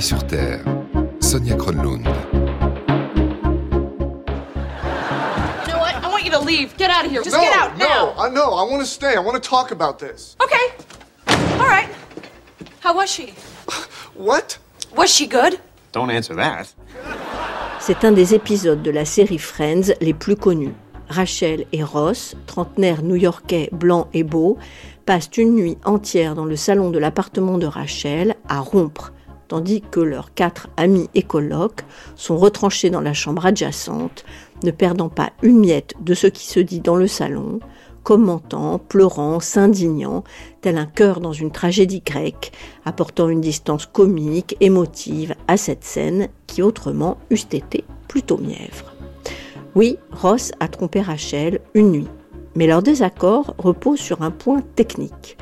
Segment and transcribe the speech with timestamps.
[0.00, 0.62] Sur terre.
[1.20, 2.04] Sonia Kronlund.
[2.04, 2.12] You
[5.72, 5.94] know what?
[5.94, 6.76] I want you to leave.
[6.76, 7.22] Get out of here.
[7.22, 8.14] Just no, get out no, now.
[8.18, 8.54] I know.
[8.54, 9.16] I want to stay.
[9.16, 10.36] I want to talk about this.
[10.40, 10.74] Okay.
[11.58, 11.88] All right.
[12.80, 13.32] How was she?
[14.14, 14.58] What?
[14.94, 15.58] Was she good?
[15.92, 16.74] Don't answer that.
[17.80, 20.74] C'est un des épisodes de la série Friends les plus connus.
[21.08, 24.58] Rachel et Ross, trentenaires new-yorkais blancs et beaux,
[25.06, 29.12] passent une nuit entière dans le salon de l'appartement de Rachel à rompre,
[29.48, 31.26] tandis que leurs quatre amis et
[32.16, 34.24] sont retranchés dans la chambre adjacente,
[34.64, 37.60] ne perdant pas une miette de ce qui se dit dans le salon,
[38.02, 40.22] commentant, pleurant, s'indignant,
[40.60, 42.52] tel un cœur dans une tragédie grecque,
[42.84, 48.94] apportant une distance comique, émotive à cette scène qui autrement eussent été plutôt mièvre.
[49.74, 52.08] Oui, Ross a trompé Rachel une nuit,
[52.54, 55.36] mais leur désaccord repose sur un point technique.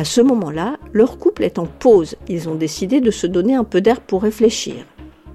[0.00, 2.16] À ce moment-là, leur couple est en pause.
[2.26, 4.86] Ils ont décidé de se donner un peu d'air pour réfléchir.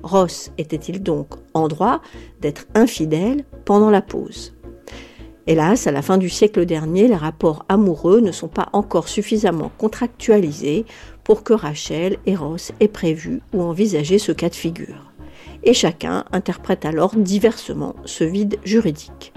[0.02, 2.02] Ross était-il donc en droit
[2.42, 4.56] d'être infidèle pendant la pause?
[5.46, 9.72] Hélas, à la fin du siècle dernier, les rapports amoureux ne sont pas encore suffisamment
[9.78, 10.88] contractualisés
[11.24, 15.14] pour que Rachel et Ross aient prévu ou envisagé ce cas de figure.
[15.62, 19.32] Et chacun interprète alors diversement ce vide juridique.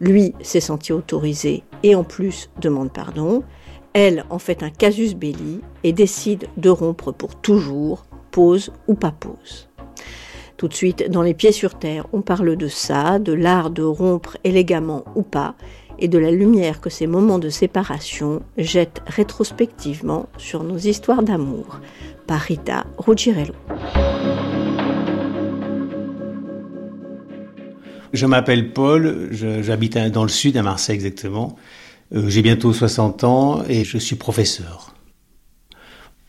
[0.00, 3.42] Lui s'est senti autorisé et en plus demande pardon.
[3.92, 9.10] Elle en fait un casus belli et décide de rompre pour toujours, pause ou pas
[9.10, 9.68] pause.
[10.56, 13.82] Tout de suite, dans les pieds sur terre, on parle de ça, de l'art de
[13.82, 15.54] rompre élégamment ou pas,
[15.98, 21.80] et de la lumière que ces moments de séparation jettent rétrospectivement sur nos histoires d'amour.
[22.26, 23.52] Par Rita Ruggiero.
[28.12, 31.56] Je m'appelle Paul, j'habite dans le sud, à Marseille exactement.
[32.12, 34.94] Euh, J'ai bientôt 60 ans et je suis professeur.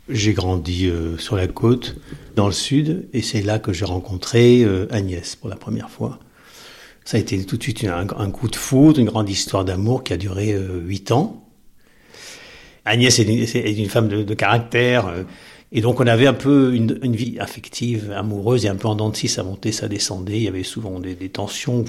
[0.09, 1.95] J'ai grandi euh, sur la côte,
[2.35, 6.19] dans le sud, et c'est là que j'ai rencontré euh, Agnès pour la première fois.
[7.05, 10.13] Ça a été tout de suite un, coup de foudre, une grande histoire d'amour qui
[10.13, 10.55] a duré
[10.85, 11.47] huit ans.
[12.85, 15.11] Agnès est une, femme de, caractère,
[15.73, 19.09] et donc on avait un peu une, vie affective, amoureuse, et un peu en dents
[19.09, 21.85] de scie, ça montait, ça descendait, il y avait souvent des, tensions.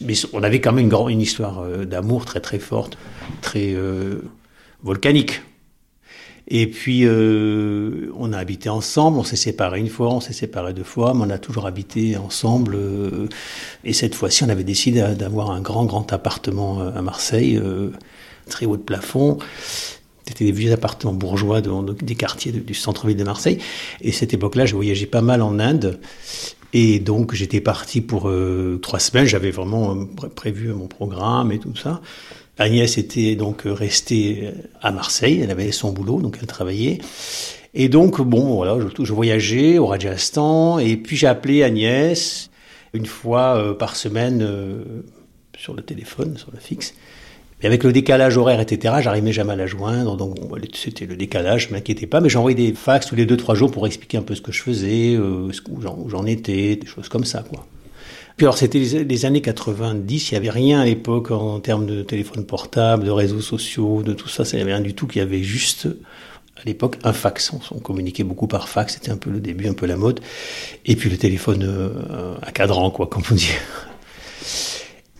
[0.00, 2.98] mais on avait quand même une, grande, une histoire euh, d'amour très très forte,
[3.40, 4.22] très euh,
[4.82, 5.42] volcanique.
[6.50, 10.72] Et puis, euh, on a habité ensemble, on s'est séparés une fois, on s'est séparés
[10.72, 12.78] deux fois, mais on a toujours habité ensemble.
[13.84, 17.60] et cette fois-ci, on avait décidé d'avoir un grand, grand appartement à Marseille,
[18.48, 19.36] très haut de plafond.
[20.28, 23.58] C'était des vieux appartements bourgeois de- de- des quartiers du centre-ville de Marseille.
[24.02, 26.00] Et cette époque-là, je voyageais pas mal en Inde.
[26.74, 29.24] Et donc, j'étais parti pour euh, trois semaines.
[29.24, 32.02] J'avais vraiment euh, pré- prévu mon programme et tout ça.
[32.58, 34.50] Agnès était donc euh, restée
[34.82, 35.40] à Marseille.
[35.42, 36.98] Elle avait son boulot, donc elle travaillait.
[37.72, 40.78] Et donc, bon, voilà, je, voyageais au Rajasthan.
[40.78, 42.50] Et puis, j'ai appelé Agnès
[42.92, 44.82] une fois euh, par semaine euh,
[45.56, 46.92] sur le téléphone, sur le fixe.
[47.60, 50.16] Mais avec le décalage horaire, etc., j'arrivais jamais à la joindre.
[50.16, 50.36] Donc,
[50.74, 52.20] c'était le décalage, je m'inquiétais pas.
[52.20, 54.52] Mais j'envoyais des fax tous les deux, trois jours pour expliquer un peu ce que
[54.52, 57.66] je faisais, euh, où j'en- étais, des choses comme ça, quoi.
[58.36, 62.02] Puis alors, c'était les, années 90, il n'y avait rien à l'époque en termes de
[62.02, 65.18] téléphone portable, de réseaux sociaux, de tout ça, il n'y avait rien du tout, qu'il
[65.18, 65.88] y avait juste,
[66.56, 67.52] à l'époque, un fax.
[67.52, 70.20] On, on communiquait beaucoup par fax, c'était un peu le début, un peu la mode.
[70.86, 73.50] Et puis le téléphone euh, à cadran, quoi, comme on dit.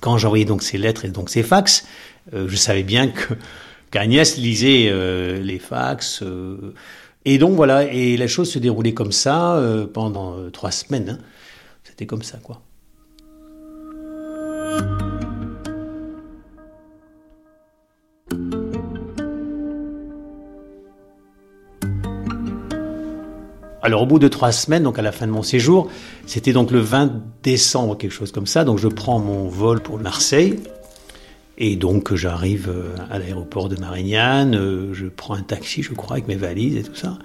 [0.00, 1.84] Quand j'envoyais donc ces lettres et donc ces fax,
[2.32, 3.34] je savais bien que
[3.90, 6.22] qu'Agnès lisait euh, les fax.
[6.22, 6.74] euh,
[7.24, 11.18] et donc voilà, et la chose se déroulait comme ça euh, pendant euh, trois semaines.
[11.20, 11.24] hein.
[11.84, 12.62] C'était comme ça, quoi.
[23.80, 25.88] Alors au bout de trois semaines, donc à la fin de mon séjour,
[26.26, 29.98] c'était donc le 20 décembre, quelque chose comme ça, donc je prends mon vol pour
[29.98, 30.58] Marseille,
[31.60, 36.12] et donc j'arrive euh, à l'aéroport de Marignane, euh, je prends un taxi, je crois,
[36.12, 37.18] avec mes valises et tout ça.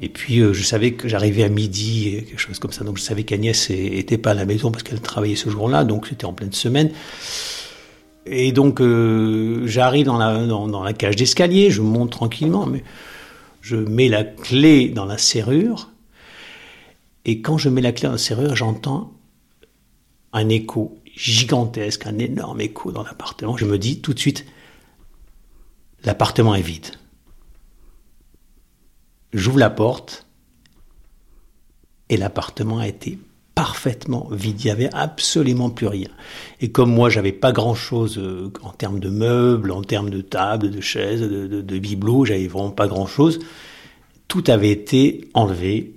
[0.00, 3.02] Et puis euh, je savais que j'arrivais à midi, quelque chose comme ça, donc je
[3.02, 6.32] savais qu'Agnès était pas à la maison parce qu'elle travaillait ce jour-là, donc c'était en
[6.32, 6.90] pleine semaine.
[8.26, 8.80] Et donc
[9.66, 12.82] j'arrive dans la, dans la cage d'escalier, je monte tranquillement, mais
[13.60, 15.90] Je mets la clé dans la serrure,
[17.24, 19.12] et quand je mets la clé dans la serrure, j'entends
[20.32, 23.56] un écho gigantesque, un énorme écho dans l'appartement.
[23.56, 24.44] Je me dis tout de suite,
[26.04, 26.88] l'appartement est vide.
[29.32, 30.26] J'ouvre la porte
[32.08, 33.18] et l'appartement a été
[33.54, 34.60] parfaitement vide.
[34.60, 36.08] Il n'y avait absolument plus rien.
[36.60, 40.20] Et comme moi, j'avais pas grand chose euh, en termes de meubles, en termes de
[40.20, 43.38] tables, de chaises, de, de bibelots, j'avais vraiment pas grand chose.
[44.26, 45.94] Tout avait été enlevé.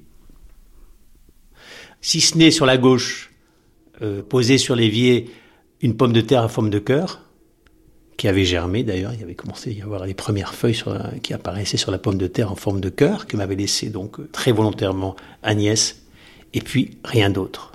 [2.01, 3.31] Si ce n'est sur la gauche,
[4.01, 5.29] euh, posé sur l'évier,
[5.81, 7.21] une pomme de terre à forme de cœur,
[8.17, 9.13] qui avait germé d'ailleurs.
[9.13, 10.81] Il y avait commencé à y avoir les premières feuilles
[11.21, 14.31] qui apparaissaient sur la pomme de terre en forme de cœur, que m'avait laissé donc
[14.31, 16.01] très volontairement Agnès
[16.53, 17.71] et puis rien d'autre.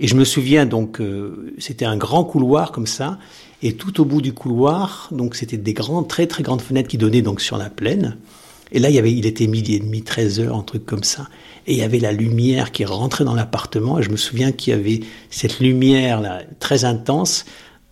[0.00, 3.18] Et je me souviens donc, euh, c'était un grand couloir comme ça,
[3.62, 6.98] et tout au bout du couloir, donc c'était des grandes, très très grandes fenêtres qui
[6.98, 8.16] donnaient donc sur la plaine.
[8.72, 11.04] Et là, il y avait, il était midi et demi, 13 heures, un truc comme
[11.04, 11.28] ça.
[11.66, 13.98] Et il y avait la lumière qui rentrait dans l'appartement.
[13.98, 15.00] Et je me souviens qu'il y avait
[15.30, 17.44] cette lumière là, très intense,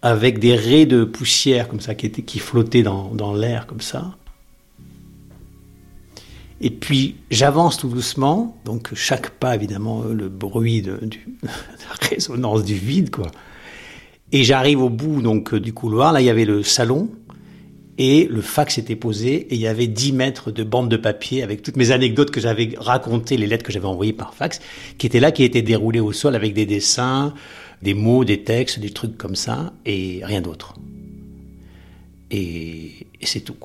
[0.03, 4.17] avec des raies de poussière comme ça qui, flottaient dans, dans l'air comme ça.
[6.61, 11.01] Et puis j'avance tout doucement, donc chaque pas évidemment le bruit de,
[11.43, 13.31] la résonance du vide quoi.
[14.33, 17.09] Et j'arrive au bout donc du couloir, là il y avait le salon
[18.03, 21.43] et le fax était posé et il y avait 10 mètres de bande de papier
[21.43, 24.59] avec toutes mes anecdotes que j'avais racontées, les lettres que j'avais envoyées par fax,
[24.97, 27.35] qui étaient là, qui étaient déroulées au sol avec des dessins,
[27.83, 30.77] des mots, des textes, des trucs comme ça et rien d'autre.
[32.31, 33.57] Et, c'est tout.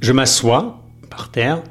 [0.00, 1.64] Je m'assois par terre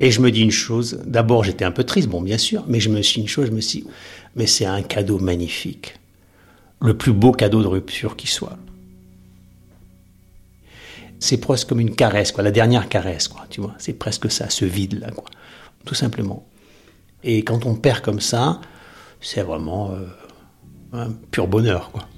[0.00, 0.98] et je me dis une chose.
[1.04, 3.52] D'abord, j'étais un peu triste, bon, bien sûr, mais je me suis une chose, je
[3.52, 3.86] me suis dit,
[4.34, 5.94] mais c'est un cadeau magnifique.
[6.80, 8.56] Le plus beau cadeau de rupture qui soit.
[11.18, 13.74] C'est presque comme une caresse, quoi, la dernière caresse, quoi, tu vois.
[13.78, 15.28] C'est presque ça, ce vide-là, quoi.
[15.84, 16.46] Tout simplement.
[17.22, 18.62] Et quand on perd comme ça,
[19.20, 20.06] c'est vraiment euh,
[20.94, 22.08] un pur bonheur, quoi.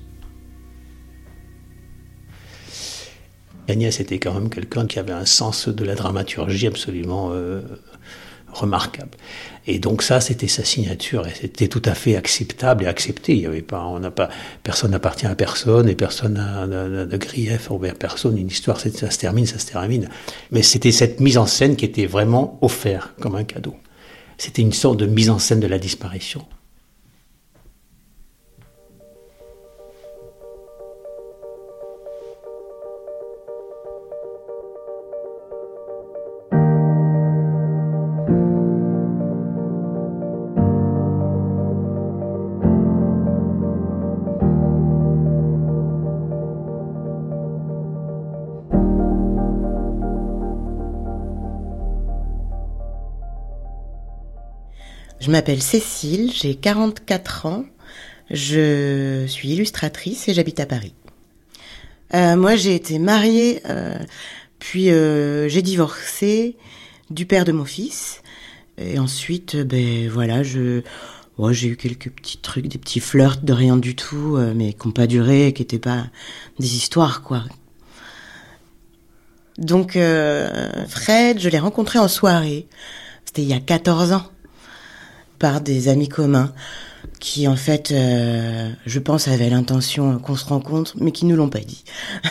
[3.69, 7.63] Agnès était quand même quelqu'un qui avait un sens de la dramaturgie absolument euh,
[8.53, 9.17] remarquable.
[9.67, 13.35] Et donc ça, c'était sa signature et c'était tout à fait acceptable et accepté.
[13.35, 14.29] Il y avait pas, on n'a pas,
[14.63, 18.37] personne n'appartient à personne et personne n'a de grief envers personne.
[18.37, 20.09] Une histoire, ça se termine, ça se termine.
[20.51, 23.77] Mais c'était cette mise en scène qui était vraiment offerte comme un cadeau.
[24.39, 26.45] C'était une sorte de mise en scène de la disparition.
[55.23, 57.65] Je m'appelle Cécile, j'ai 44 ans,
[58.29, 60.95] je suis illustratrice et j'habite à Paris.
[62.13, 63.97] Euh, moi, j'ai été mariée, euh,
[64.59, 66.57] puis euh, j'ai divorcé
[67.11, 68.21] du père de mon fils.
[68.79, 70.83] Et ensuite, ben voilà, j'ai
[71.69, 75.07] eu quelques petits trucs, des petits flirts de rien du tout, mais qui n'ont pas
[75.07, 76.07] duré, qui n'étaient pas
[76.59, 77.45] des histoires, quoi.
[79.57, 82.67] Donc, Fred, je l'ai rencontré en soirée.
[83.25, 84.33] C'était il y a 14 ans
[85.43, 86.53] par des amis communs
[87.19, 91.49] qui en fait, euh, je pense, avaient l'intention qu'on se rencontre, mais qui nous l'ont
[91.49, 91.83] pas dit.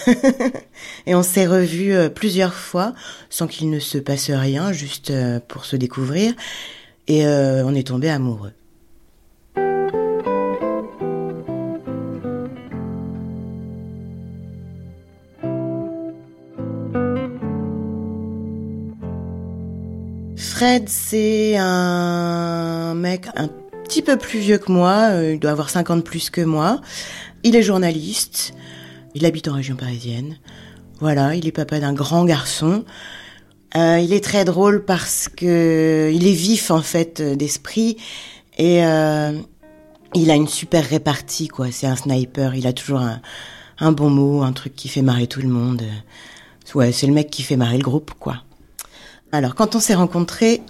[1.05, 2.93] et on s'est revus euh, plusieurs fois
[3.29, 6.33] sans qu'il ne se passe rien, juste euh, pour se découvrir,
[7.07, 8.53] et on est tombé amoureux.
[20.61, 23.47] Fred, c'est un mec un
[23.83, 26.81] petit peu plus vieux que moi, euh, il doit avoir 50 plus que moi.
[27.41, 28.53] Il est journaliste,
[29.15, 30.37] il habite en région parisienne.
[30.99, 32.85] Voilà, il est papa d'un grand garçon.
[33.75, 37.97] Euh, il est très drôle parce que il est vif en fait d'esprit
[38.59, 39.31] et euh,
[40.13, 41.71] il a une super répartie quoi.
[41.71, 43.19] C'est un sniper, il a toujours un,
[43.79, 45.81] un bon mot, un truc qui fait marrer tout le monde.
[46.75, 48.43] Ouais, c'est le mec qui fait marrer le groupe quoi.
[49.31, 50.61] Alors, quand on s'est rencontrés,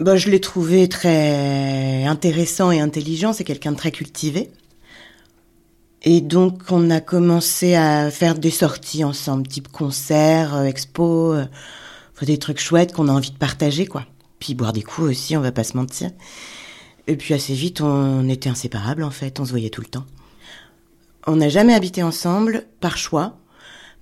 [0.00, 3.32] bah, je l'ai trouvé très intéressant et intelligent.
[3.32, 4.50] C'est quelqu'un de très cultivé.
[6.02, 11.44] Et donc, on a commencé à faire des sorties ensemble, type concert, euh, expo, euh,
[12.22, 14.06] des trucs chouettes qu'on a envie de partager, quoi.
[14.38, 16.10] puis boire des coups aussi, on va pas se mentir.
[17.06, 20.04] Et puis assez vite, on était inséparables en fait, on se voyait tout le temps.
[21.26, 23.38] On n'a jamais habité ensemble par choix,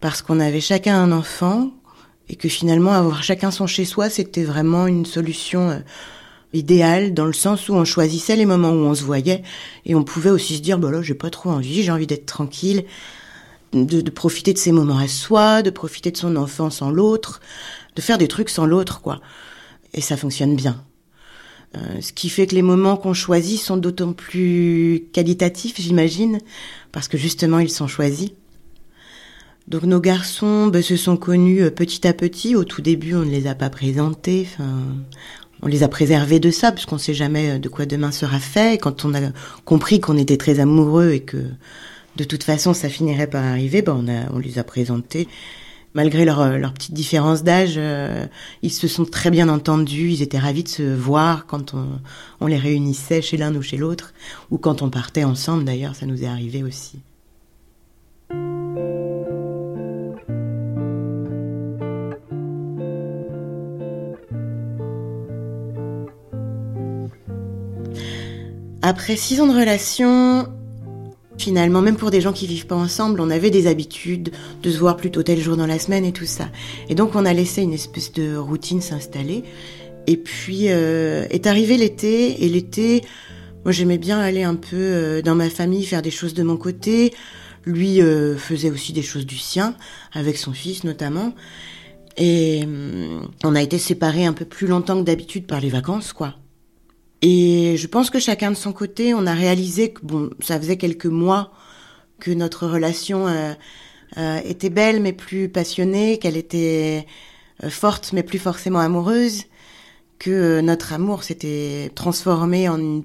[0.00, 1.70] parce qu'on avait chacun un enfant
[2.30, 5.78] et que finalement avoir chacun son chez soi, c'était vraiment une solution euh,
[6.52, 9.42] idéale dans le sens où on choisissait les moments où on se voyait
[9.84, 12.26] et on pouvait aussi se dire bah là j'ai pas trop envie, j'ai envie d'être
[12.26, 12.84] tranquille,
[13.72, 17.40] de, profiter de ces moments à soi, de profiter de son enfant sans l'autre,
[17.96, 19.20] de faire des trucs sans l'autre quoi.
[19.92, 20.84] Et ça fonctionne bien.
[21.76, 26.38] Euh, ce qui fait que les moments qu'on choisit sont d'autant plus qualitatifs, j'imagine,
[26.92, 28.30] parce que justement ils sont choisis.
[29.70, 32.56] Donc nos garçons ben, se sont connus euh, petit à petit.
[32.56, 34.48] Au tout début, on ne les a pas présentés.
[35.62, 38.40] On les a préservés de ça, puisqu'on ne sait jamais euh, de quoi demain sera
[38.40, 38.80] fait.
[38.80, 39.20] Quand on a
[39.64, 41.36] compris qu'on était très amoureux et que
[42.16, 45.28] de toute façon ça finirait par arriver, ben on, a, on les a présentés.
[45.94, 47.78] Malgré leur, euh, leur petite différence d'âge,
[48.62, 50.10] ils se sont très bien entendus.
[50.10, 51.86] Ils étaient ravis de se voir quand on,
[52.40, 54.14] on les réunissait chez l'un ou chez l'autre,
[54.50, 55.64] ou quand on partait ensemble.
[55.64, 56.98] D'ailleurs, ça nous est arrivé aussi.
[68.82, 70.48] Après six ans de relation,
[71.36, 74.30] finalement, même pour des gens qui vivent pas ensemble, on avait des habitudes
[74.62, 76.48] de se voir plutôt tel jour dans la semaine et tout ça.
[76.88, 79.44] Et donc on a laissé une espèce de routine s'installer.
[80.06, 83.02] Et puis euh, est arrivé l'été, et l'été,
[83.64, 86.56] moi j'aimais bien aller un peu euh, dans ma famille, faire des choses de mon
[86.56, 87.12] côté.
[87.66, 89.74] Lui euh, faisait aussi des choses du sien,
[90.14, 91.34] avec son fils notamment.
[92.16, 96.14] Et hum, on a été séparés un peu plus longtemps que d'habitude par les vacances,
[96.14, 96.36] quoi.
[97.22, 100.78] Et je pense que chacun de son côté, on a réalisé que bon, ça faisait
[100.78, 101.52] quelques mois
[102.18, 103.52] que notre relation euh,
[104.16, 107.06] euh, était belle mais plus passionnée, qu'elle était
[107.62, 109.44] euh, forte mais plus forcément amoureuse,
[110.18, 113.04] que notre amour s'était transformé en une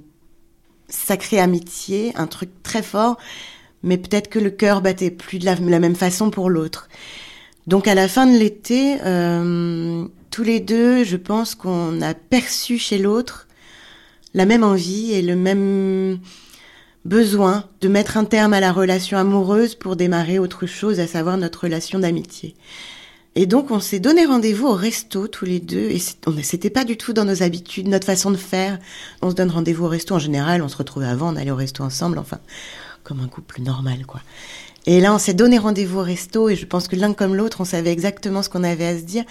[0.87, 3.17] sacrée amitié, un truc très fort,
[3.83, 6.87] mais peut-être que le cœur battait plus de la, la même façon pour l'autre.
[7.67, 8.97] Donc à la fin de l'été,
[10.29, 13.44] tous les deux, je pense qu'on a perçu chez l'autre
[14.35, 16.19] la même envie et le même
[17.05, 21.37] besoin de mettre un terme à la relation amoureuse pour démarrer autre chose, à savoir
[21.37, 22.53] notre relation d'amitié.
[23.35, 26.01] Et donc on s'est donné rendez-vous au resto tous les deux et
[26.43, 28.77] c'était pas du tout dans nos habitudes, notre façon de faire.
[29.21, 31.55] On se donne rendez-vous au resto en général, on se retrouvait avant, on allait au
[31.55, 32.39] resto ensemble, enfin
[33.03, 34.21] comme un couple normal quoi.
[34.85, 37.61] Et là on s'est donné rendez-vous au resto et je pense que l'un comme l'autre
[37.61, 39.23] on savait exactement ce qu'on avait à se dire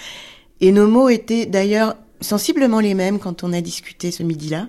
[0.61, 4.69] et nos mots étaient d'ailleurs sensiblement les mêmes quand on a discuté ce midi-là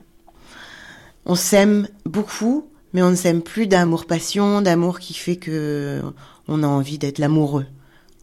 [1.26, 6.02] on s'aime beaucoup, mais on ne s'aime plus d'amour passion, d'amour qui fait que
[6.48, 7.66] on a envie d'être l'amoureux.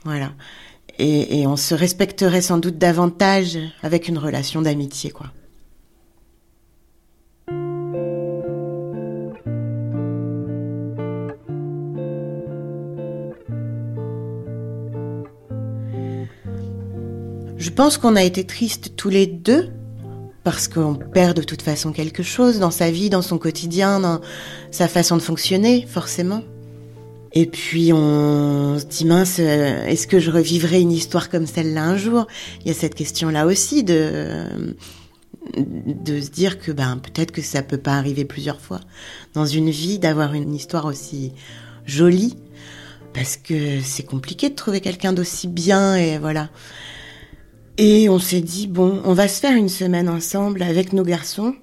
[0.04, 0.32] Voilà.
[0.98, 5.26] Et, et, on se respecterait sans doute davantage avec une relation d'amitié, quoi.
[17.56, 19.70] Je pense qu'on a été tristes tous les deux
[20.44, 24.20] parce qu'on perd de toute façon quelque chose dans sa vie, dans son quotidien, dans
[24.70, 26.42] sa façon de fonctionner, forcément.
[27.34, 31.84] Et puis on se dit mince, euh, est-ce que je revivrai une histoire comme celle-là
[31.84, 32.26] un jour?
[32.60, 34.74] Il y a cette question-là aussi de
[35.56, 38.80] de se dire que ben peut-être que ça peut pas arriver plusieurs fois
[39.34, 41.32] dans une vie d'avoir une histoire aussi
[41.84, 42.36] jolie
[43.12, 46.48] parce que c'est compliqué de trouver quelqu'un d'aussi bien et voilà.
[47.78, 51.54] Et on s'est dit, bon, on va se faire une semaine ensemble avec nos garçons.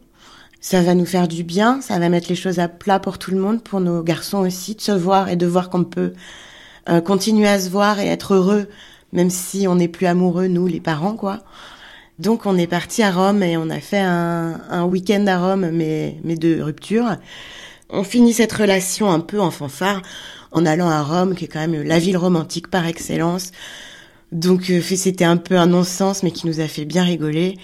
[0.59, 3.31] Ça va nous faire du bien, ça va mettre les choses à plat pour tout
[3.31, 6.13] le monde, pour nos garçons aussi, de se voir et de voir qu'on peut
[6.89, 8.67] euh, continuer à se voir et être heureux,
[9.13, 11.43] même si on n'est plus amoureux, nous, les parents, quoi.
[12.17, 15.69] Donc on est parti à Rome et on a fait un, un week-end à Rome,
[15.71, 17.15] mais, mais de rupture.
[17.89, 20.01] On finit cette relation un peu en fanfare
[20.51, 23.51] en allant à Rome, qui est quand même la ville romantique par excellence.
[24.31, 27.57] Donc euh, c'était un peu un non-sens, mais qui nous a fait bien rigoler.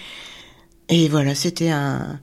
[0.88, 2.20] Et voilà, c'était un,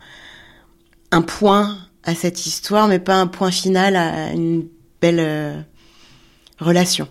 [1.11, 4.67] un point à cette histoire, mais pas un point final à une
[5.01, 5.61] belle euh,
[6.59, 7.07] relation.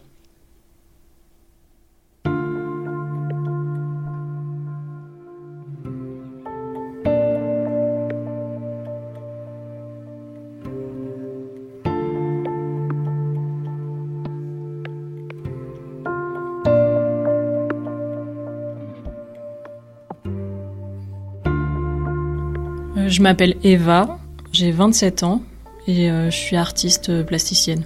[23.12, 24.18] Je m'appelle Eva,
[24.52, 25.42] j'ai 27 ans
[25.86, 27.84] et euh, je suis artiste plasticienne.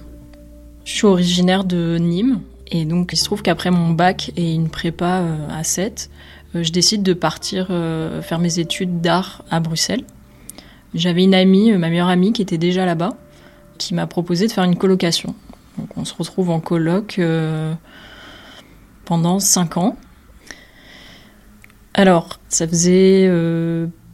[0.85, 2.39] Je suis originaire de Nîmes
[2.71, 6.09] et donc il se trouve qu'après mon bac et une prépa euh, à 7,
[6.55, 7.67] je décide de partir
[8.21, 10.05] faire mes études d'art à Bruxelles.
[10.93, 13.17] J'avais une amie, ma meilleure amie, qui était déjà là-bas,
[13.77, 15.35] qui m'a proposé de faire une colocation.
[15.77, 17.19] Donc on se retrouve en coloc
[19.03, 19.97] pendant cinq ans.
[21.93, 23.27] Alors, ça faisait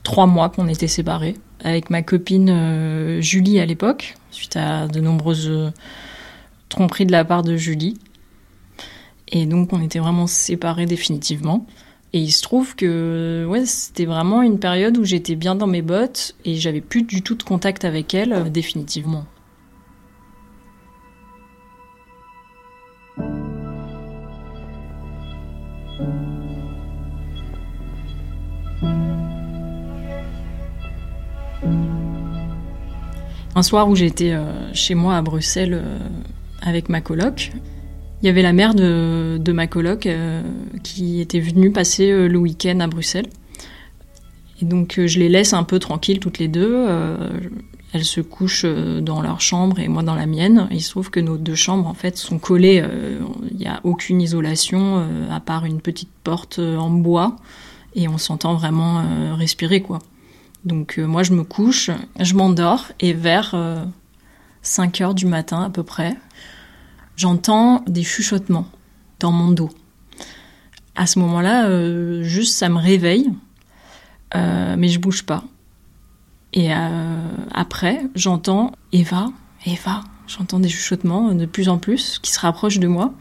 [0.04, 5.72] trois mois qu'on était séparés avec ma copine Julie à l'époque, suite à de nombreuses
[6.68, 7.98] tromperies de la part de Julie.
[9.30, 11.66] Et donc on était vraiment séparés définitivement.
[12.14, 15.82] Et il se trouve que ouais, c'était vraiment une période où j'étais bien dans mes
[15.82, 19.26] bottes et j'avais plus du tout de contact avec elle euh, définitivement.
[33.64, 35.98] Un soir où j'étais euh, chez moi à Bruxelles euh,
[36.62, 37.54] avec ma coloc,
[38.22, 40.42] il y avait la mère de, ma coloc euh,
[40.84, 43.28] qui était venue passer le week-end à Bruxelles.
[44.62, 46.86] Et donc je les laisse un peu tranquilles toutes les deux.
[47.94, 50.68] elles se couchent dans leur chambre et moi dans la mienne.
[50.72, 52.84] Il se trouve que nos deux chambres en fait sont collées.
[53.50, 57.38] Il n'y a aucune isolation à part une petite porte en bois
[57.96, 59.06] et on s'entend vraiment
[59.38, 60.00] respirer quoi.
[60.66, 61.90] Donc moi je me couche,
[62.20, 63.54] je m'endors et vers
[64.64, 66.16] 5 heures du matin à peu près,
[67.16, 68.68] j'entends des chuchotements
[69.20, 69.70] dans mon dos.
[70.96, 73.32] À ce moment-là, euh, juste ça me réveille,
[74.36, 75.44] euh, mais je bouge pas.
[76.54, 76.78] Et euh,
[77.52, 79.32] après, j'entends Eva,
[79.66, 83.14] Eva, j'entends des chuchotements de plus en plus qui se rapprochent de moi.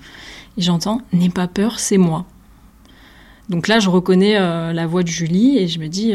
[0.59, 2.27] Et j'entends N'aie pas peur, c'est moi.
[3.53, 6.15] Donc là, je reconnais la voix de Julie et je me dis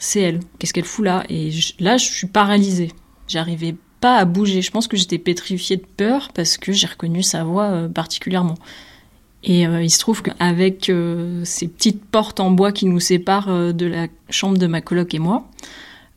[0.00, 1.22] C'est elle, qu'est-ce qu'elle fout là?
[1.28, 2.90] Et là, je suis paralysée.
[3.28, 4.62] J'arrivais pas à bouger.
[4.62, 8.56] Je pense que j'étais pétrifiée de peur parce que j'ai reconnu sa voix euh, particulièrement.
[9.42, 13.72] Et euh, il se trouve qu'avec euh, ces petites portes en bois qui nous séparent
[13.72, 15.48] de la chambre de ma coloc et moi,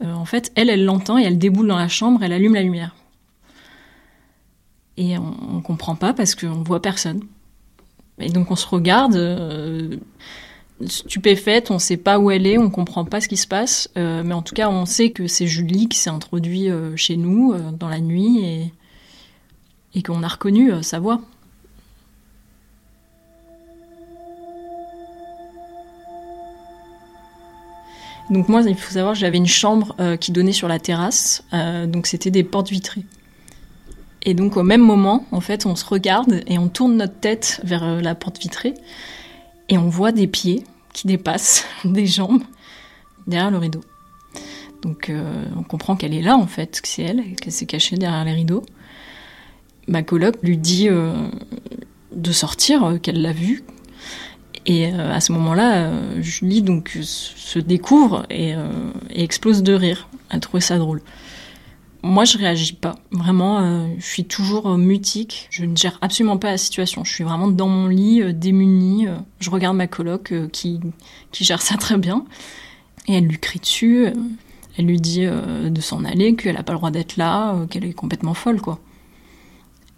[0.03, 2.93] en fait, elle, elle l'entend et elle déboule dans la chambre, elle allume la lumière.
[4.97, 7.21] Et on, on comprend pas parce qu'on voit personne.
[8.19, 9.15] Et donc on se regarde
[10.87, 13.47] stupéfaite, on ne sait pas où elle est, on ne comprend pas ce qui se
[13.47, 16.95] passe, euh, mais en tout cas on sait que c'est Julie qui s'est introduite euh,
[16.95, 18.73] chez nous euh, dans la nuit et,
[19.95, 21.21] et qu'on a reconnu sa voix.
[28.29, 31.43] Donc moi, il faut savoir, j'avais une chambre qui donnait sur la terrasse,
[31.87, 33.05] donc c'était des portes vitrées.
[34.23, 37.61] Et donc au même moment, en fait, on se regarde et on tourne notre tête
[37.63, 38.73] vers la porte vitrée
[39.69, 42.43] et on voit des pieds qui dépassent des jambes
[43.27, 43.81] derrière le rideau.
[44.81, 47.95] Donc euh, on comprend qu'elle est là en fait, que c'est elle, qu'elle s'est cachée
[47.95, 48.63] derrière les rideaux.
[49.87, 51.27] Ma coloc lui dit euh,
[52.11, 53.63] de sortir, euh, qu'elle l'a vue.
[54.65, 58.51] Et à ce moment-là, Julie donc se découvre et,
[59.09, 60.07] et, explose de rire.
[60.29, 61.01] Elle trouvait ça drôle.
[62.05, 62.95] Moi, je réagis pas.
[63.11, 65.47] Vraiment, euh, je suis toujours euh, mutique.
[65.49, 67.05] Je ne gère absolument pas la situation.
[67.05, 69.07] Je suis vraiment dans mon lit, euh, démunie.
[69.39, 70.81] je regarde ma coloc qui,
[71.31, 72.25] qui gère ça très bien.
[73.07, 74.07] Et elle lui crie dessus.
[74.77, 77.93] elle lui dit de s'en aller, qu'elle n'a pas le droit d'être là, qu'elle est
[77.93, 78.79] complètement folle, quoi.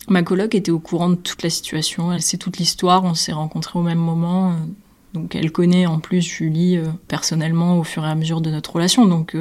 [0.07, 2.11] Ma coloc était au courant de toute la situation.
[2.13, 3.03] Elle sait toute l'histoire.
[3.03, 4.55] On s'est rencontrés au même moment.
[5.13, 9.07] donc, elle connaît en plus Julie personnellement au fur et à mesure de notre relation.
[9.07, 9.35] Donc,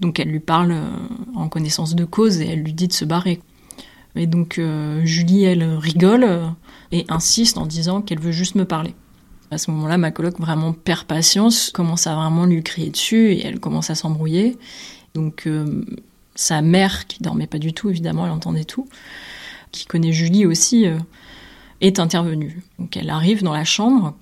[0.00, 0.90] donc elle lui parle euh,
[1.34, 3.40] en connaissance de cause et elle lui dit de se barrer.
[4.16, 6.46] Et donc euh, Julie, elle rigole euh,
[6.92, 8.94] et insiste en disant qu'elle veut juste me parler.
[9.50, 13.46] À ce moment-là, ma coloc vraiment perd patience, commence à vraiment lui crier dessus et
[13.46, 14.56] elle commence à s'embrouiller.
[15.14, 15.48] Donc
[16.34, 18.88] sa mère, qui dormait pas du tout, évidemment, elle entendait tout,
[19.70, 20.86] qui connaît Julie aussi,
[21.80, 22.62] est intervenue.
[22.80, 24.16] Donc elle arrive dans la chambre,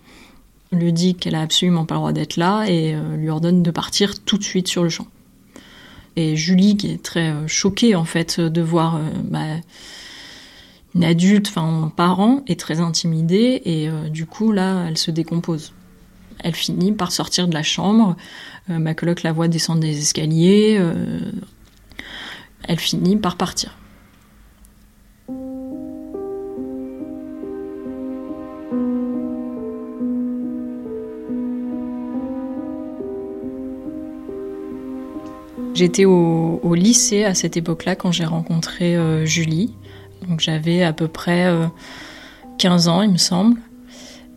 [0.70, 4.22] lui dit qu'elle a absolument pas le droit d'être là et lui ordonne de partir
[4.24, 5.06] tout de suite sur le champ.
[6.16, 9.56] Et Julie, qui est très euh, choquée en fait de voir euh, bah,
[10.94, 15.10] une adulte, enfin un parent, est très intimidée et euh, du coup là, elle se
[15.10, 15.72] décompose.
[16.40, 18.16] Elle finit par sortir de la chambre.
[18.68, 20.80] ma coloc la voit descendre des escaliers.
[22.64, 23.76] elle finit par partir.
[35.74, 39.74] J'étais au, lycée à cette époque-là quand j'ai rencontré euh, Julie.
[40.28, 41.52] Donc j'avais à peu près
[42.58, 43.58] 15 euh, ans, il me semble.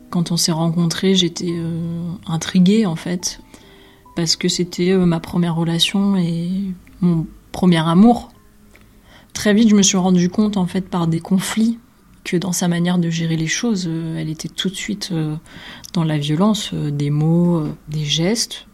[0.09, 3.41] Quand on s'est rencontrés, j'étais euh, intriguée en fait,
[4.15, 6.49] parce que c'était ma première relation et
[7.01, 8.29] mon premier amour.
[9.33, 11.77] Très vite, je me suis rendu compte en fait par des conflits
[12.25, 15.35] que dans sa manière de gérer les choses, euh, elle était tout de suite euh,
[15.93, 18.67] dans la violence, euh, des mots, des gestes.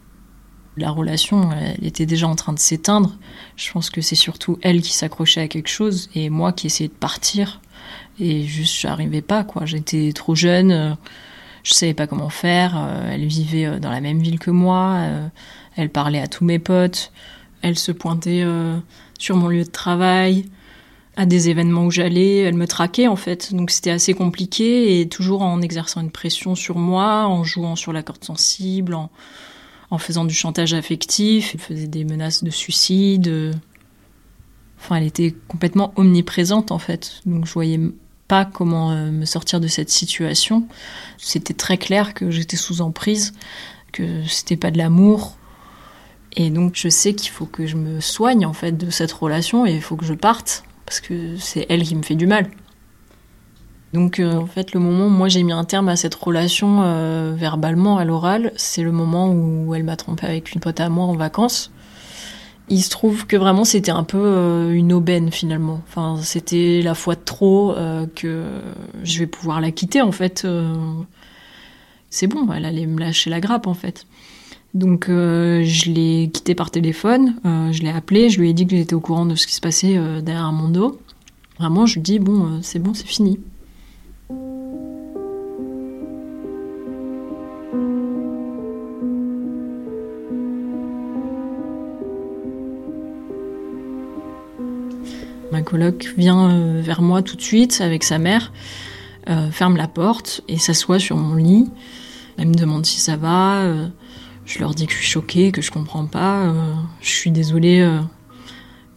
[0.78, 3.18] La relation, elle était déjà en train de s'éteindre.
[3.56, 6.88] Je pense que c'est surtout elle qui s'accrochait à quelque chose et moi qui essayais
[6.88, 7.62] de partir.
[8.20, 9.66] Et juste, j'arrivais pas, quoi.
[9.66, 10.98] J'étais trop jeune,
[11.64, 12.78] je savais pas comment faire.
[13.10, 15.06] Elle vivait dans la même ville que moi,
[15.76, 17.12] elle parlait à tous mes potes,
[17.62, 18.46] elle se pointait
[19.20, 20.46] sur mon lieu de travail
[21.18, 23.54] à des événements où j'allais, elle me traquait en fait.
[23.54, 27.94] Donc c'était assez compliqué et toujours en exerçant une pression sur moi, en jouant sur
[27.94, 29.10] la corde sensible, en,
[29.92, 31.52] en faisant du chantage affectif.
[31.54, 33.54] Elle faisait des menaces de suicide.
[34.80, 37.22] Enfin, elle était complètement omniprésente en fait.
[37.26, 37.80] Donc je voyais
[38.28, 40.66] pas comment euh, me sortir de cette situation.
[41.18, 43.34] C'était très clair que j'étais sous emprise,
[43.92, 45.38] que c'était pas de l'amour.
[46.38, 49.66] Et donc je sais qu'il faut que je me soigne en fait de cette relation
[49.66, 52.50] et il faut que je parte parce que c'est elle qui me fait du mal.
[53.94, 56.82] Donc euh, en fait, le moment où moi j'ai mis un terme à cette relation
[56.82, 60.90] euh, verbalement à l'oral, c'est le moment où elle m'a trompé avec une pote à
[60.90, 61.72] moi en vacances.
[62.70, 65.82] Il se trouve que vraiment c'était un peu euh, une aubaine finalement.
[65.90, 67.76] Enfin, c'était la fois de trop
[68.16, 68.46] que
[69.04, 70.48] je vais pouvoir la quitter en fait.
[72.10, 74.06] c'est bon, elle allait me lâcher la grappe en fait.
[74.74, 78.94] Donc je l'ai quitté par téléphone, je l'ai appelé, je lui ai dit que j'étais
[78.94, 80.98] au courant de ce qui se passait derrière mon dos.
[81.60, 83.38] Vraiment, je lui dis bon, c'est bon, c'est fini.
[95.72, 98.52] Coloc vient vers moi tout de suite avec sa mère,
[99.52, 101.70] ferme la porte et s'assoit sur mon lit.
[102.38, 103.64] Elle me demande si ça va
[104.46, 106.42] je leur dis que je suis choquée, que je comprends pas.
[106.42, 108.00] Euh, je suis désolée euh,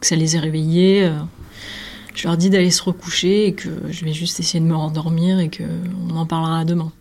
[0.00, 1.04] que ça les ait réveillés.
[1.04, 1.18] Euh.
[2.14, 5.38] je leur dis d'aller se recoucher et que je vais juste essayer de me rendormir
[5.38, 6.92] et qu'on en parlera demain.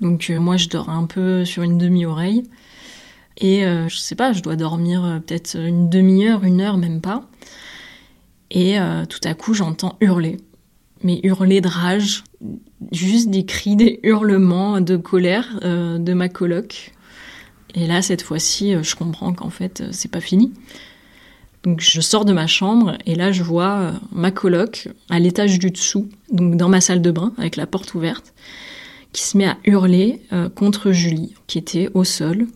[0.00, 2.44] Donc moi, je dors un peu sur une demi-oreille.
[3.38, 7.28] Et je sais pas, je dois dormir peut-être une demi-heure, une heure, même pas.
[8.54, 10.36] Et tout à coup, j'entends hurler.
[11.02, 12.22] Mais hurler de rage,
[12.92, 16.94] juste des cris, des hurlements de colère de ma coloc.
[17.74, 20.52] Et là, cette fois-ci, euh, je comprends qu'en fait, euh, c'est pas fini.
[21.64, 25.58] Donc je sors de ma chambre et là je vois euh, ma coloc à l'étage
[25.58, 28.34] du dessous, donc dans ma salle de bain avec la porte ouverte,
[29.12, 30.20] qui se met à hurler
[30.56, 32.48] contre Julie, qui était au sol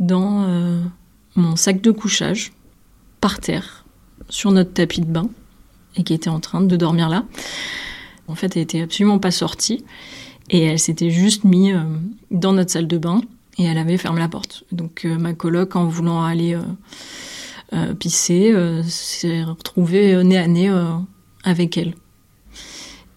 [0.00, 0.48] dans
[1.36, 2.52] mon sac de couchage,
[3.20, 3.77] par terre,
[4.28, 5.28] sur notre tapis de bain,
[5.96, 7.24] et qui était en train de dormir là.
[8.26, 9.84] En fait, elle était absolument pas sortie
[10.50, 11.76] et elle s'était juste mise
[12.30, 13.22] dans notre salle de bain
[13.58, 14.64] et elle avait fermé la porte.
[14.72, 16.62] Donc euh, ma coloc, en voulant aller euh,
[17.74, 20.72] euh, pisser, s'est retrouvée nez à nez
[21.44, 21.94] avec elle.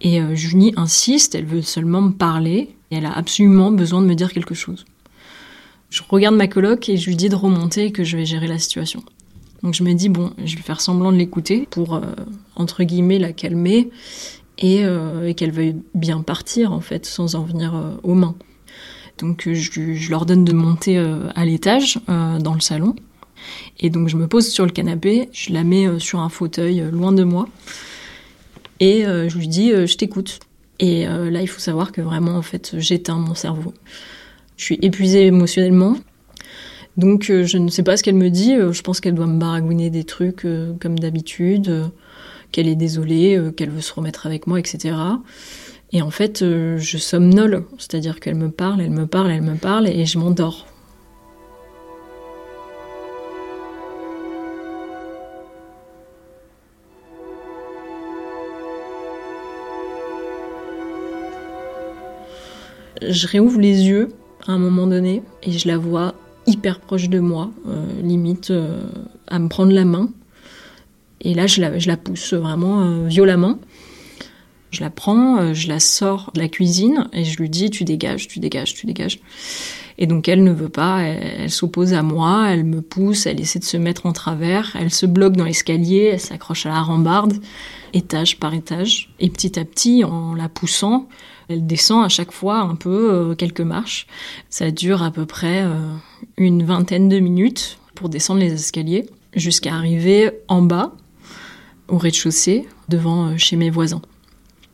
[0.04, 4.16] Et Julie insiste, elle veut seulement me parler, et elle a absolument besoin de me
[4.16, 4.86] dire quelque chose.
[5.92, 8.48] Je regarde ma coloc et je lui dis de remonter et que je vais gérer
[8.48, 9.04] la situation.
[9.64, 12.02] Donc je me dis, bon, je vais faire semblant de l'écouter pour,
[12.56, 13.92] entre guillemets, la calmer
[14.58, 14.84] et,
[15.24, 18.36] et qu'elle veuille bien partir, en fait, sans en venir aux mains.
[19.22, 22.96] Donc euh, je, leur donne de monter euh, à l'étage euh, dans le salon.
[23.80, 27.12] Et donc je me pose sur le canapé, je la mets sur un fauteuil loin
[27.12, 27.48] de moi.
[28.80, 30.40] Et je lui dis je t'écoute.
[30.78, 33.74] Et là il faut savoir que vraiment en fait j'éteins mon cerveau.
[34.58, 35.98] Je suis épuisée émotionnellement.
[36.98, 39.90] Donc je ne sais pas ce qu'elle me dit, je pense qu'elle doit me baragouiner
[39.90, 40.46] des trucs
[40.80, 41.90] comme d'habitude,
[42.52, 44.94] qu'elle est désolée, qu'elle veut se remettre avec moi, etc.
[45.94, 49.56] Et en fait, euh, je somnole, c'est-à-dire qu'elle me parle, elle me parle, elle me
[49.56, 50.66] parle, et je m'endors.
[63.02, 64.14] Je réouvre les yeux
[64.48, 66.14] à un moment donné et je la vois
[66.48, 68.84] hyper proche de moi, euh, limite euh,
[69.28, 70.10] à me prendre la main.
[71.22, 73.60] Et là, je la, pousse vraiment violemment.
[74.72, 77.84] Je la prends, euh, je la sors de la cuisine et je lui dis tu
[77.84, 79.20] dégages, tu dégages, tu dégages.
[79.98, 83.60] Et donc elle ne veut pas, elle, s'oppose à moi, elle me pousse, elle essaie
[83.60, 87.34] de se mettre en travers, elle se bloque dans l'escalier, elle s'accroche à la rambarde,
[87.94, 89.14] étage par étage.
[89.20, 91.08] Et petit à petit, en la poussant,
[91.52, 94.08] elle descend à chaque fois un peu euh, quelques marches.
[94.50, 95.94] Ça dure à peu près euh,
[96.38, 100.94] une vingtaine de minutes pour descendre les escaliers jusqu'à arriver en bas,
[101.88, 104.02] au rez-de-chaussée, devant chez mes voisins.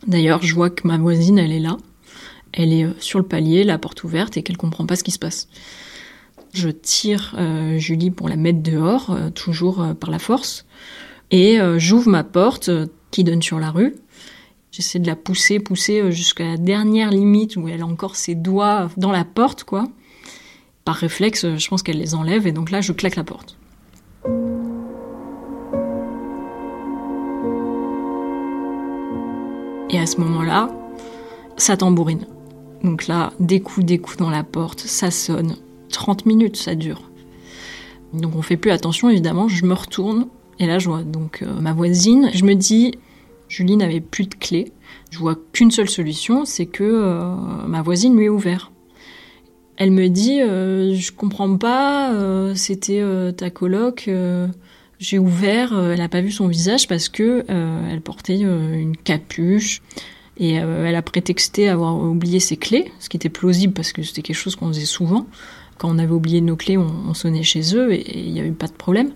[0.08, 1.78] D'ailleurs, je vois que ma voisine, elle est là.
[2.54, 5.12] Elle est euh, sur le palier, la porte ouverte, et qu'elle comprend pas ce qui
[5.12, 5.48] se passe.
[6.54, 10.66] Je tire euh, Julie pour la mettre dehors, euh, toujours par la force,
[11.30, 12.72] et j'ouvre ma porte
[13.12, 13.96] qui donne sur la rue.
[14.78, 18.36] J'essaie de la pousser, pousser euh, jusqu'à la dernière limite où elle a encore ses
[18.36, 19.88] doigts dans la porte, quoi.
[20.86, 23.58] Par réflexe, euh, je pense qu'elle les enlève et donc là, je claque la porte.
[29.90, 30.70] Et à ce moment-là,
[31.58, 32.28] ça tambourine.
[32.84, 35.56] Donc là, des coups, des coups dans la porte, ça sonne.
[35.90, 37.10] 30 minutes, ça dure.
[38.14, 40.28] Donc on fait plus attention, évidemment, je me retourne
[40.60, 42.30] et là je vois donc euh, ma voisine.
[42.36, 42.94] Je me dis,
[43.50, 44.72] Julie n'avait plus de clé.
[45.10, 47.36] Je vois qu'une seule solution, c'est que euh,
[47.68, 48.72] ma voisine lui est ouvert.
[49.78, 52.12] Elle me dit, euh, je comprends pas,
[52.56, 53.04] c'était
[53.38, 54.10] ta coloc.
[55.00, 59.82] j'ai ouvert, elle n'a pas vu son visage parce que elle portait une capuche.
[60.40, 64.22] Et elle a prétexté avoir oublié ses clés, ce qui était plausible parce que c'était
[64.22, 65.28] quelque chose qu'on faisait souvent.
[65.78, 68.68] Quand on avait oublié nos clés, on, sonnait chez eux et il n'y avait pas
[68.68, 69.12] de problème.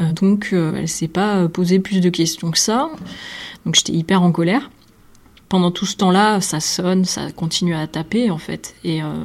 [0.00, 2.90] Euh, donc euh, elle s'est pas posé plus de questions que ça.
[3.64, 4.70] Donc j'étais hyper en colère.
[5.48, 8.74] Pendant tout ce temps-là, ça sonne, ça continue à taper en fait.
[8.84, 9.24] Et euh,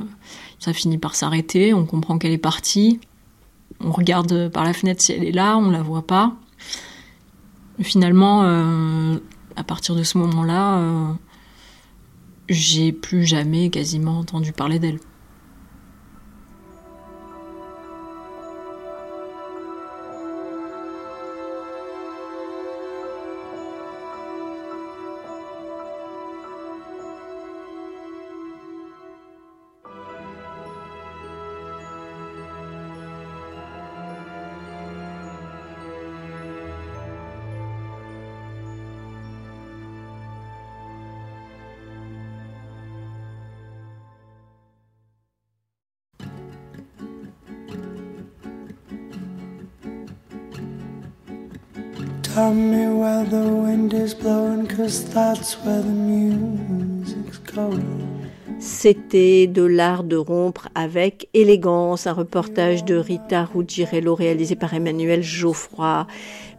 [0.59, 2.99] ça finit par s'arrêter, on comprend qu'elle est partie.
[3.79, 6.35] On regarde par la fenêtre si elle est là, on la voit pas.
[7.81, 8.43] Finalement,
[9.55, 11.15] à partir de ce moment-là,
[12.47, 14.99] j'ai plus jamais quasiment entendu parler d'elle.
[58.59, 65.21] C'était de l'art de rompre avec élégance, un reportage de Rita Ruggiero réalisé par Emmanuel
[65.21, 66.07] Geoffroy.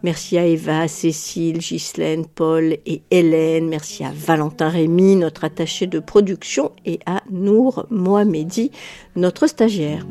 [0.03, 3.69] Merci à Eva, Cécile, Ghislaine, Paul et Hélène.
[3.69, 8.73] Merci à Valentin Rémy, notre attaché de production, et à Nour Mohamedi,
[9.17, 10.05] notre stagiaire.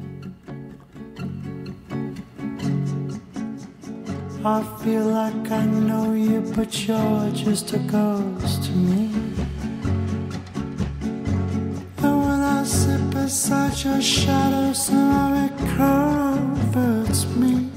[4.43, 9.11] I feel like I know you, but you're just a ghost to me.
[11.97, 17.69] And when I sit beside your shadow, somehow it comforts me.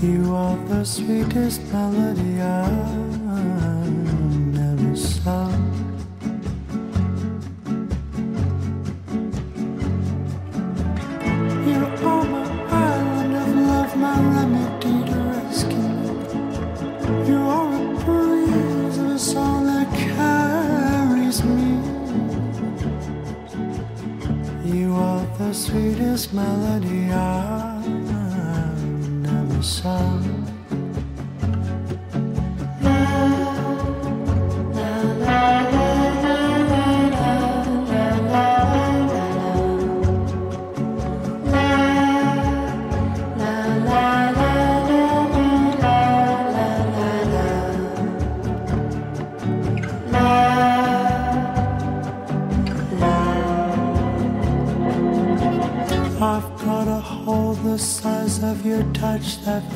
[0.00, 3.13] You are the sweetest melody I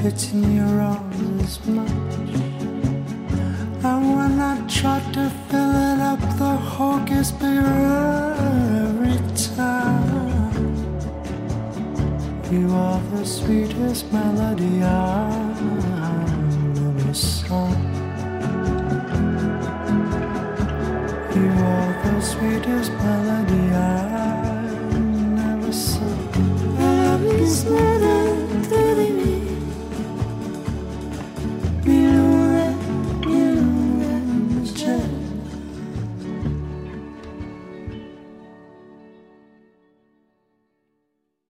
[0.02, 1.07] hurting your arm.